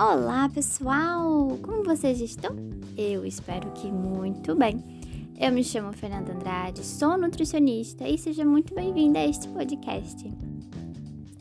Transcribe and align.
Olá, 0.00 0.48
pessoal! 0.48 1.58
Como 1.60 1.84
vocês 1.84 2.22
estão? 2.22 2.56
Eu 2.96 3.22
espero 3.26 3.70
que 3.72 3.92
muito 3.92 4.54
bem. 4.54 4.82
Eu 5.38 5.52
me 5.52 5.62
chamo 5.62 5.92
Fernanda 5.92 6.32
Andrade, 6.32 6.82
sou 6.82 7.18
nutricionista 7.18 8.08
e 8.08 8.16
seja 8.16 8.42
muito 8.42 8.74
bem-vinda 8.74 9.18
a 9.18 9.26
este 9.26 9.46
podcast. 9.48 10.26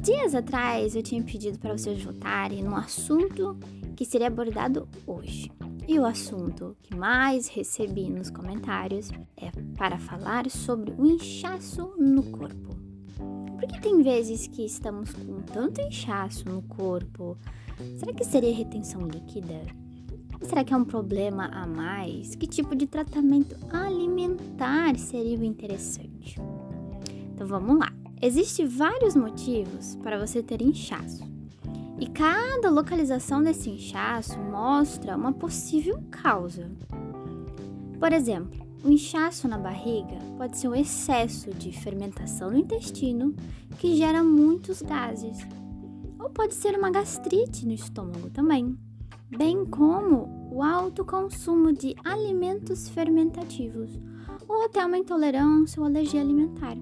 Dias 0.03 0.35
atrás 0.35 0.93
eu 0.93 1.01
tinha 1.01 1.23
pedido 1.23 1.57
para 1.57 1.77
vocês 1.77 2.03
votarem 2.03 2.61
no 2.61 2.75
assunto 2.75 3.57
que 3.95 4.03
seria 4.03 4.27
abordado 4.27 4.89
hoje. 5.07 5.49
E 5.87 5.97
o 5.97 6.05
assunto 6.05 6.75
que 6.83 6.93
mais 6.93 7.47
recebi 7.47 8.09
nos 8.09 8.29
comentários 8.29 9.09
é 9.37 9.51
para 9.77 9.97
falar 9.97 10.49
sobre 10.49 10.93
o 10.97 11.05
inchaço 11.05 11.93
no 11.97 12.23
corpo. 12.23 12.88
Porque 13.59 13.79
tem 13.79 14.01
vezes 14.01 14.47
que 14.47 14.65
estamos 14.65 15.11
com 15.13 15.41
tanto 15.41 15.81
inchaço 15.81 16.47
no 16.47 16.61
corpo, 16.61 17.37
Será 17.97 18.13
que 18.13 18.25
seria 18.25 18.53
retenção 18.53 19.07
líquida? 19.07 19.61
Será 20.41 20.63
que 20.63 20.73
é 20.73 20.77
um 20.77 20.83
problema 20.83 21.45
a 21.45 21.65
mais? 21.65 22.35
Que 22.35 22.45
tipo 22.45 22.75
de 22.75 22.87
tratamento 22.87 23.55
alimentar 23.71 24.97
seria 24.97 25.37
o 25.37 25.43
interessante? 25.43 26.39
Então 27.33 27.47
vamos 27.47 27.79
lá. 27.79 27.91
Existem 28.21 28.67
vários 28.67 29.15
motivos 29.15 29.95
para 30.03 30.19
você 30.19 30.43
ter 30.43 30.61
inchaço. 30.61 31.23
E 31.99 32.07
cada 32.07 32.69
localização 32.69 33.41
desse 33.41 33.69
inchaço 33.69 34.37
mostra 34.39 35.15
uma 35.15 35.31
possível 35.31 36.01
causa. 36.11 36.69
Por 37.97 38.11
exemplo, 38.11 38.59
o 38.83 38.89
inchaço 38.89 39.47
na 39.47 39.57
barriga 39.57 40.17
pode 40.37 40.57
ser 40.57 40.67
um 40.67 40.75
excesso 40.75 41.51
de 41.53 41.71
fermentação 41.71 42.51
no 42.51 42.57
intestino 42.57 43.35
que 43.77 43.95
gera 43.95 44.23
muitos 44.23 44.81
gases 44.81 45.37
ou 46.19 46.29
pode 46.29 46.53
ser 46.53 46.77
uma 46.77 46.91
gastrite 46.91 47.65
no 47.65 47.73
estômago 47.73 48.29
também, 48.29 48.77
bem 49.29 49.65
como 49.65 50.49
o 50.51 50.63
alto 50.63 51.05
consumo 51.05 51.71
de 51.71 51.95
alimentos 52.03 52.89
fermentativos 52.89 53.91
ou 54.47 54.65
até 54.65 54.85
uma 54.85 54.97
intolerância 54.97 55.79
ou 55.79 55.85
alergia 55.85 56.21
alimentar. 56.21 56.75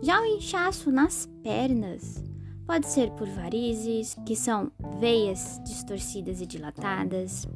Já 0.00 0.20
o 0.20 0.24
inchaço 0.24 0.92
nas 0.92 1.26
pernas 1.42 2.22
pode 2.64 2.86
ser 2.86 3.10
por 3.12 3.26
varizes, 3.28 4.14
que 4.24 4.36
são 4.36 4.70
veias 5.00 5.60
distorcidas 5.64 6.40
e 6.40 6.46
dilatadas. 6.46 7.46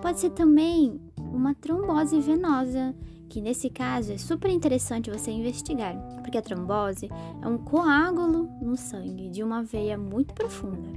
Pode 0.00 0.20
ser 0.20 0.30
também 0.30 1.00
uma 1.34 1.54
trombose 1.54 2.20
venosa, 2.20 2.94
que 3.28 3.40
nesse 3.40 3.68
caso 3.68 4.12
é 4.12 4.18
super 4.18 4.50
interessante 4.50 5.10
você 5.10 5.30
investigar, 5.30 5.96
porque 6.22 6.38
a 6.38 6.42
trombose 6.42 7.10
é 7.42 7.48
um 7.48 7.58
coágulo 7.58 8.48
no 8.62 8.76
sangue 8.76 9.28
de 9.28 9.42
uma 9.42 9.62
veia 9.62 9.98
muito 9.98 10.32
profunda. 10.34 10.88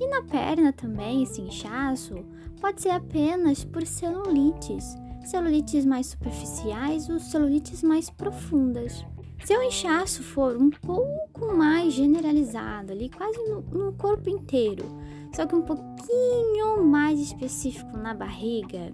E 0.00 0.06
na 0.06 0.22
perna 0.22 0.72
também, 0.72 1.22
esse 1.22 1.42
inchaço 1.42 2.24
pode 2.60 2.80
ser 2.80 2.90
apenas 2.90 3.64
por 3.64 3.86
celulites, 3.86 4.96
celulites 5.24 5.84
mais 5.84 6.06
superficiais 6.06 7.08
ou 7.10 7.18
celulites 7.18 7.82
mais 7.82 8.08
profundas. 8.08 9.04
Se 9.44 9.56
o 9.56 9.62
inchaço 9.62 10.22
for 10.22 10.56
um 10.56 10.70
pouco 10.70 11.54
mais 11.56 11.92
generalizado, 11.94 12.92
ali 12.92 13.08
quase 13.08 13.38
no, 13.48 13.60
no 13.62 13.92
corpo 13.94 14.28
inteiro, 14.28 14.84
só 15.34 15.46
que 15.46 15.54
um 15.54 15.62
pouquinho 15.62 16.84
mais 16.84 17.18
específico 17.18 17.96
na 17.96 18.14
barriga, 18.14 18.92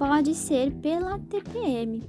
pode 0.00 0.34
ser 0.34 0.72
pela 0.76 1.18
TPM, 1.18 2.02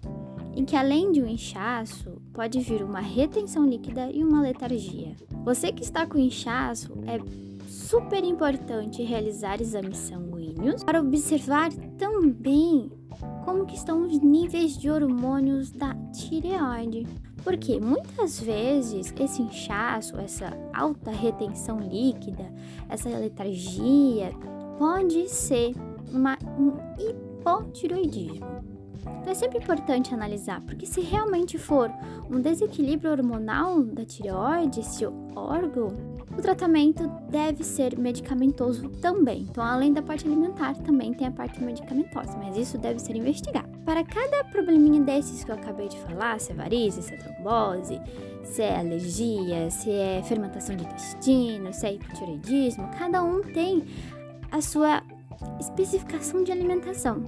em 0.55 0.63
que 0.63 0.77
além 0.77 1.11
de 1.11 1.21
um 1.21 1.27
inchaço, 1.27 2.21
pode 2.31 2.57
vir 2.61 2.81
uma 2.83 3.01
retenção 3.01 3.67
líquida 3.67 4.09
e 4.09 4.23
uma 4.23 4.41
letargia. 4.41 5.13
Você 5.43 5.73
que 5.73 5.83
está 5.83 6.07
com 6.07 6.17
inchaço, 6.17 6.93
é 7.05 7.19
super 7.67 8.23
importante 8.23 9.03
realizar 9.03 9.59
exames 9.59 9.97
sanguíneos 9.97 10.85
para 10.85 11.01
observar 11.01 11.69
também 11.97 12.89
como 13.43 13.65
que 13.65 13.75
estão 13.75 14.03
os 14.03 14.21
níveis 14.21 14.77
de 14.77 14.89
hormônios 14.89 15.69
da 15.69 15.93
tireoide. 16.13 17.05
Porque 17.43 17.77
muitas 17.77 18.39
vezes 18.39 19.13
esse 19.19 19.41
inchaço, 19.41 20.17
essa 20.17 20.57
alta 20.73 21.11
retenção 21.11 21.77
líquida, 21.81 22.49
essa 22.87 23.09
letargia 23.09 24.31
pode 24.77 25.27
ser 25.27 25.73
uma, 26.13 26.37
um 26.57 27.30
hipotiroidismo. 27.41 28.81
Então 29.01 29.31
é 29.31 29.35
sempre 29.35 29.57
importante 29.57 30.13
analisar, 30.13 30.61
porque 30.61 30.85
se 30.85 31.01
realmente 31.01 31.57
for 31.57 31.91
um 32.29 32.39
desequilíbrio 32.39 33.11
hormonal 33.11 33.81
da 33.81 34.05
tireoide, 34.05 34.81
esse 34.81 35.05
órgão, 35.35 35.87
o 36.37 36.41
tratamento 36.41 37.07
deve 37.29 37.63
ser 37.63 37.97
medicamentoso 37.97 38.89
também. 39.01 39.41
Então, 39.49 39.63
além 39.63 39.91
da 39.91 40.01
parte 40.01 40.25
alimentar, 40.25 40.75
também 40.77 41.13
tem 41.13 41.27
a 41.27 41.31
parte 41.31 41.61
medicamentosa, 41.61 42.37
mas 42.37 42.55
isso 42.55 42.77
deve 42.77 42.99
ser 42.99 43.15
investigado. 43.15 43.69
Para 43.83 44.03
cada 44.03 44.43
probleminha 44.45 45.01
desses 45.01 45.43
que 45.43 45.51
eu 45.51 45.55
acabei 45.55 45.89
de 45.89 45.97
falar, 45.97 46.39
se 46.39 46.51
é 46.51 46.55
varizes, 46.55 47.05
se 47.05 47.13
é 47.15 47.17
trombose, 47.17 47.99
se 48.43 48.61
é 48.61 48.79
alergia, 48.79 49.69
se 49.71 49.89
é 49.89 50.21
fermentação 50.23 50.75
de 50.75 50.83
intestino, 50.83 51.73
se 51.73 51.87
é 51.87 51.93
hipotireoidismo, 51.95 52.87
cada 52.97 53.23
um 53.23 53.41
tem 53.41 53.83
a 54.51 54.61
sua 54.61 55.01
especificação 55.61 56.43
de 56.43 56.51
alimentação. 56.51 57.27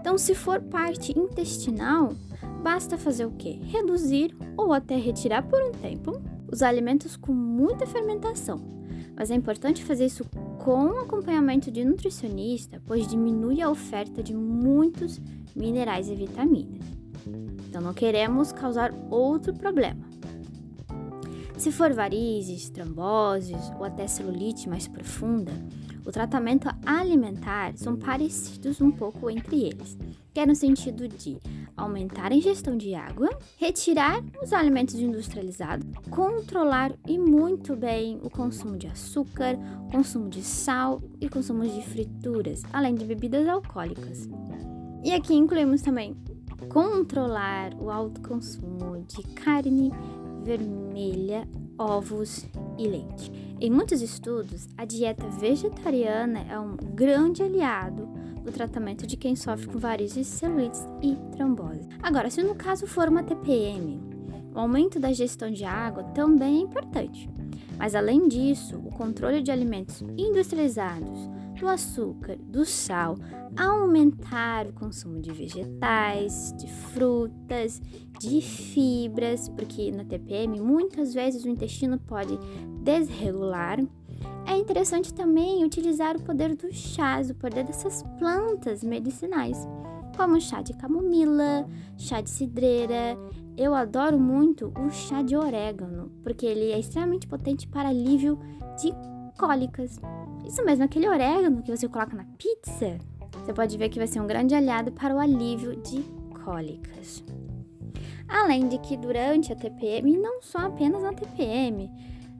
Então, 0.00 0.16
se 0.16 0.34
for 0.34 0.60
parte 0.60 1.18
intestinal, 1.18 2.14
basta 2.62 2.96
fazer 2.96 3.26
o 3.26 3.32
que? 3.32 3.60
Reduzir 3.64 4.34
ou 4.56 4.72
até 4.72 4.96
retirar 4.96 5.42
por 5.42 5.62
um 5.62 5.72
tempo 5.72 6.20
os 6.50 6.62
alimentos 6.62 7.16
com 7.16 7.32
muita 7.32 7.86
fermentação. 7.86 8.58
Mas 9.16 9.30
é 9.30 9.34
importante 9.34 9.84
fazer 9.84 10.06
isso 10.06 10.24
com 10.58 10.98
acompanhamento 10.98 11.70
de 11.70 11.84
nutricionista, 11.84 12.80
pois 12.86 13.06
diminui 13.06 13.60
a 13.60 13.70
oferta 13.70 14.22
de 14.22 14.34
muitos 14.34 15.20
minerais 15.54 16.08
e 16.08 16.14
vitaminas. 16.14 16.82
Então 17.68 17.80
não 17.80 17.94
queremos 17.94 18.52
causar 18.52 18.92
outro 19.10 19.52
problema. 19.52 20.04
Se 21.56 21.70
for 21.70 21.92
varizes, 21.92 22.68
tromboses 22.68 23.70
ou 23.78 23.84
até 23.84 24.06
celulite 24.06 24.68
mais 24.68 24.88
profunda, 24.88 25.52
o 26.04 26.12
tratamento 26.12 26.68
alimentar 26.84 27.76
são 27.76 27.96
parecidos 27.96 28.80
um 28.80 28.90
pouco 28.90 29.30
entre 29.30 29.64
eles, 29.64 29.96
que 30.32 30.40
é 30.40 30.46
no 30.46 30.54
sentido 30.54 31.08
de 31.08 31.38
aumentar 31.76 32.30
a 32.30 32.34
ingestão 32.34 32.76
de 32.76 32.94
água, 32.94 33.30
retirar 33.56 34.22
os 34.42 34.52
alimentos 34.52 34.94
industrializados, 34.94 35.86
controlar 36.10 36.92
e 37.06 37.18
muito 37.18 37.74
bem 37.74 38.20
o 38.22 38.30
consumo 38.30 38.76
de 38.76 38.86
açúcar, 38.86 39.56
consumo 39.90 40.28
de 40.28 40.42
sal 40.42 41.02
e 41.20 41.28
consumo 41.28 41.62
de 41.62 41.82
frituras, 41.82 42.62
além 42.72 42.94
de 42.94 43.04
bebidas 43.04 43.48
alcoólicas. 43.48 44.28
E 45.02 45.12
aqui 45.12 45.34
incluímos 45.34 45.82
também 45.82 46.16
controlar 46.68 47.74
o 47.74 47.90
alto 47.90 48.20
consumo 48.20 49.04
de 49.06 49.22
carne 49.34 49.92
vermelha, 50.42 51.46
ovos 51.78 52.46
e 52.78 52.86
leite. 52.86 53.30
Em 53.60 53.70
muitos 53.70 54.02
estudos, 54.02 54.68
a 54.76 54.84
dieta 54.84 55.26
vegetariana 55.28 56.40
é 56.50 56.58
um 56.58 56.76
grande 56.76 57.42
aliado 57.42 58.08
no 58.44 58.52
tratamento 58.52 59.06
de 59.06 59.16
quem 59.16 59.34
sofre 59.34 59.66
com 59.66 59.78
varizes, 59.78 60.26
celulites 60.26 60.86
e 61.02 61.16
trombose. 61.34 61.88
Agora, 62.02 62.30
se 62.30 62.42
no 62.42 62.54
caso 62.54 62.86
for 62.86 63.08
uma 63.08 63.22
TPM, 63.22 64.00
o 64.54 64.58
aumento 64.58 65.00
da 65.00 65.12
gestão 65.12 65.50
de 65.50 65.64
água 65.64 66.04
também 66.04 66.58
é 66.58 66.60
importante. 66.60 67.28
Mas 67.78 67.94
além 67.94 68.28
disso, 68.28 68.76
o 68.76 68.90
controle 68.90 69.42
de 69.42 69.50
alimentos 69.50 70.02
industrializados, 70.16 71.28
do 71.58 71.68
açúcar, 71.68 72.36
do 72.36 72.64
sal, 72.64 73.16
aumentar 73.56 74.66
o 74.66 74.72
consumo 74.72 75.20
de 75.20 75.30
vegetais, 75.32 76.52
de 76.58 76.66
frutas, 76.66 77.80
de 78.20 78.40
fibras, 78.40 79.48
porque 79.48 79.90
na 79.90 80.04
TPM 80.04 80.60
muitas 80.60 81.14
vezes 81.14 81.44
o 81.44 81.48
intestino 81.48 81.98
pode 81.98 82.38
desregular. 82.82 83.78
É 84.46 84.56
interessante 84.56 85.12
também 85.12 85.64
utilizar 85.64 86.16
o 86.16 86.22
poder 86.22 86.54
do 86.54 86.72
chás, 86.72 87.30
o 87.30 87.34
poder 87.34 87.64
dessas 87.64 88.02
plantas 88.18 88.82
medicinais, 88.82 89.56
como 90.16 90.40
chá 90.40 90.62
de 90.62 90.74
camomila, 90.74 91.66
chá 91.96 92.20
de 92.20 92.30
cidreira. 92.30 93.16
Eu 93.56 93.74
adoro 93.74 94.18
muito 94.18 94.72
o 94.78 94.90
chá 94.90 95.22
de 95.22 95.36
orégano, 95.36 96.10
porque 96.22 96.44
ele 96.44 96.72
é 96.72 96.78
extremamente 96.78 97.26
potente 97.26 97.68
para 97.68 97.88
alívio 97.88 98.38
de 98.80 98.92
cólicas. 99.38 99.98
Isso 100.46 100.64
mesmo, 100.64 100.84
aquele 100.84 101.08
orégano 101.08 101.62
que 101.62 101.74
você 101.74 101.88
coloca 101.88 102.16
na 102.16 102.24
pizza, 102.38 102.98
você 103.32 103.52
pode 103.52 103.76
ver 103.76 103.88
que 103.88 103.98
vai 103.98 104.06
ser 104.06 104.20
um 104.20 104.26
grande 104.26 104.54
aliado 104.54 104.92
para 104.92 105.14
o 105.14 105.18
alívio 105.18 105.76
de 105.82 106.02
cólicas. 106.44 107.24
Além 108.28 108.68
de 108.68 108.78
que 108.78 108.96
durante 108.96 109.52
a 109.52 109.56
TPM, 109.56 110.12
e 110.12 110.16
não 110.16 110.42
só 110.42 110.58
apenas 110.58 111.02
na 111.02 111.12
TPM, 111.12 111.90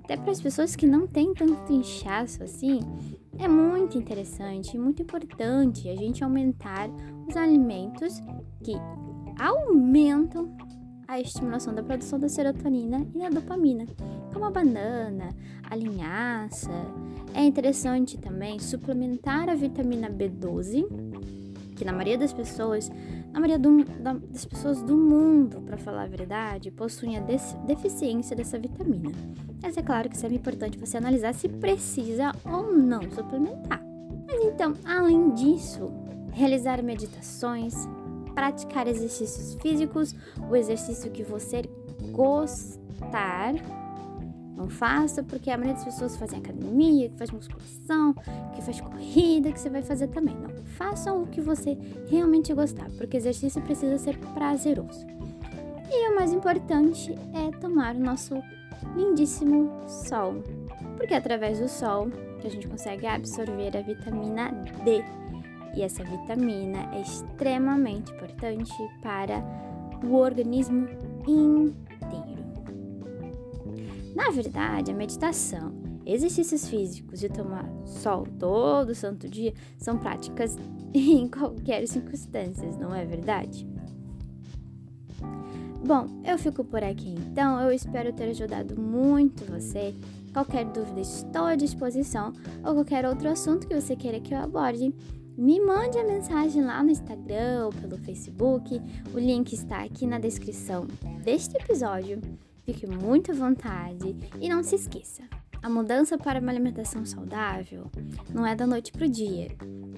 até 0.03 0.17
para 0.17 0.31
as 0.31 0.41
pessoas 0.41 0.77
que 0.77 0.87
não 0.87 1.07
têm 1.07 1.33
tanto 1.33 1.73
inchaço 1.73 2.43
assim, 2.43 2.81
é 3.39 3.49
muito 3.49 3.99
interessante 3.99 4.77
e 4.77 4.79
muito 4.79 5.03
importante 5.03 5.89
a 5.89 5.97
gente 5.97 6.23
aumentar 6.23 6.89
os 7.27 7.37
alimentos 7.37 8.21
que 8.63 8.75
aumentam 9.39 10.57
a 11.07 11.21
estimulação 11.21 11.75
da 11.75 11.83
produção 11.83 12.19
da 12.19 12.29
serotonina 12.29 13.07
e 13.15 13.19
da 13.19 13.29
dopamina, 13.29 13.87
como 14.33 14.45
a 14.45 14.51
banana, 14.51 15.29
a 15.69 15.77
linhaça. 15.77 16.71
É 17.33 17.43
interessante 17.45 18.19
também 18.19 18.59
suplementar 18.59 19.49
a 19.49 19.55
vitamina 19.55 20.09
B12, 20.09 20.87
que 21.77 21.85
na 21.85 21.93
maioria 21.93 22.19
das 22.19 22.33
pessoas, 22.33 22.91
na 23.33 23.41
maioria 23.41 23.59
do, 23.59 23.85
da, 24.01 24.13
das 24.13 24.45
pessoas 24.45 24.83
do 24.83 24.97
mundo, 24.97 25.61
para 25.63 25.77
falar 25.77 26.05
a 26.05 26.07
verdade, 26.07 26.71
possuem 26.71 27.17
a 27.17 27.21
deficiência 27.21 28.37
dessa 28.37 28.59
vitamina. 28.59 29.11
Mas 29.63 29.77
é 29.77 29.83
claro 29.83 30.09
que 30.09 30.17
sempre 30.17 30.37
é 30.37 30.39
importante 30.39 30.79
você 30.79 30.97
analisar 30.97 31.35
se 31.35 31.49
precisa 31.49 32.33
ou 32.45 32.73
não 32.73 33.03
suplementar. 33.11 33.83
Mas 34.27 34.45
então, 34.45 34.75
além 34.85 35.31
disso, 35.35 35.91
realizar 36.33 36.83
meditações, 36.83 37.75
praticar 38.35 38.87
exercícios 38.87 39.55
físicos, 39.61 40.15
o 40.51 40.57
exercício 40.57 41.11
que 41.11 41.23
você 41.23 41.63
gostar. 42.11 43.55
Não 44.57 44.69
faça 44.69 45.23
porque 45.23 45.51
a 45.51 45.57
maioria 45.57 45.75
das 45.75 45.85
pessoas 45.85 46.17
fazem 46.17 46.39
academia, 46.39 47.09
que 47.09 47.19
faz 47.19 47.31
musculação, 47.31 48.15
que 48.55 48.63
faz 48.63 48.81
corrida, 48.81 49.53
que 49.53 49.59
você 49.59 49.69
vai 49.69 49.83
fazer 49.83 50.09
também. 50.09 50.37
Não, 50.37 50.51
façam 50.77 51.23
o 51.23 51.27
que 51.27 51.41
você 51.41 51.77
realmente 52.09 52.55
gostar, 52.55 52.89
porque 52.97 53.17
exercício 53.17 53.61
precisa 53.63 53.99
ser 53.99 54.17
prazeroso. 54.33 55.05
E 55.91 56.11
o 56.11 56.15
mais 56.15 56.33
importante 56.33 57.15
é 57.35 57.51
tomar 57.59 57.97
o 57.97 58.01
nosso 58.01 58.41
lindíssimo 58.97 59.71
sol, 59.89 60.43
porque 60.97 61.15
é 61.15 61.17
através 61.17 61.59
do 61.59 61.69
sol 61.69 62.09
que 62.41 62.47
a 62.47 62.51
gente 62.51 62.69
consegue 62.69 63.07
absorver 63.07 63.77
a 63.77 63.83
vitamina 63.83 64.51
D 64.85 65.03
e 65.77 65.83
essa 65.83 66.03
vitamina 66.05 66.95
é 66.95 67.01
extremamente 67.01 68.13
importante 68.13 68.73
para 69.03 69.43
o 70.05 70.15
organismo 70.15 70.89
inteiro. 71.27 72.45
Na 74.15 74.31
verdade, 74.31 74.91
a 74.91 74.95
meditação, 74.95 75.75
exercícios 76.07 76.69
físicos 76.69 77.23
e 77.23 77.29
tomar 77.29 77.69
sol 77.85 78.27
todo 78.39 78.95
santo 78.95 79.29
dia 79.29 79.53
são 79.77 79.99
práticas 79.99 80.57
em 80.95 81.29
qualquer 81.29 81.87
circunstância, 81.89 82.69
não 82.79 82.95
é 82.95 83.05
verdade? 83.05 83.67
Bom, 85.87 86.07
eu 86.25 86.39
fico 86.39 86.65
por 86.65 86.83
aqui 86.83 87.11
então. 87.11 87.61
Eu 87.61 87.71
espero 87.71 88.11
ter 88.11 88.31
ajudado 88.31 88.81
muito 88.81 89.45
você. 89.45 89.95
Qualquer 90.33 90.65
dúvida, 90.65 91.01
estou 91.01 91.45
à 91.45 91.55
disposição. 91.55 92.33
Ou 92.65 92.73
qualquer 92.75 93.05
outro 93.05 93.29
assunto 93.29 93.69
que 93.69 93.79
você 93.79 93.95
queira 93.95 94.19
que 94.19 94.33
eu 94.33 94.39
aborde, 94.39 94.95
me 95.37 95.61
mande 95.61 95.99
a 95.99 96.05
mensagem 96.05 96.63
lá 96.63 96.83
no 96.83 96.91
Instagram 96.91 97.67
ou 97.67 97.73
pelo 97.73 97.99
Facebook. 97.99 98.81
O 99.13 99.19
link 99.19 99.53
está 99.53 99.83
aqui 99.83 100.07
na 100.07 100.19
descrição 100.19 100.87
deste 101.23 101.57
episódio. 101.57 102.21
Fique 102.65 102.87
muito 102.87 103.33
à 103.33 103.35
vontade 103.35 104.17
e 104.41 104.49
não 104.49 104.63
se 104.63 104.77
esqueça: 104.77 105.23
a 105.63 105.69
mudança 105.69 106.17
para 106.17 106.41
uma 106.41 106.51
alimentação 106.51 107.05
saudável 107.05 107.91
não 108.33 108.47
é 108.47 108.55
da 108.55 108.67
noite 108.67 108.93
para 108.93 109.07
o 109.07 109.11
dia, 109.11 109.49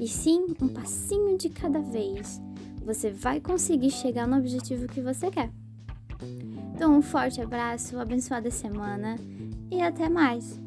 e 0.01 0.09
sim 0.09 0.47
um 0.61 0.69
passinho 0.69 1.37
de 1.37 1.49
cada 1.49 1.81
vez. 1.81 2.41
Você 2.85 3.11
vai 3.11 3.41
conseguir 3.41 3.91
chegar 3.91 4.27
no 4.29 4.37
objetivo 4.37 4.87
que 4.87 5.01
você 5.01 5.31
quer. 5.31 5.51
Então, 6.75 6.97
um 6.97 7.03
forte 7.03 7.41
abraço, 7.41 7.99
abençoada 7.99 8.51
semana 8.51 9.17
e 9.71 9.83
até 9.83 10.09
mais! 10.09 10.61